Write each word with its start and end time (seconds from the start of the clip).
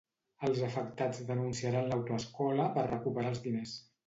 Els 0.45 0.61
afectats 0.67 1.19
denunciaran 1.27 1.91
l'autoescola 1.93 2.67
per 2.79 2.87
recuperar 2.89 3.33
els 3.35 3.45
diners. 3.47 3.77